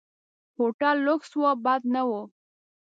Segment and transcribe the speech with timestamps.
[0.57, 2.11] هوټل لکس و، بد نه و.